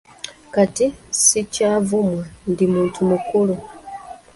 [0.53, 0.85] Kati
[1.23, 3.55] sikyavumwa, ndi muntu mukulu.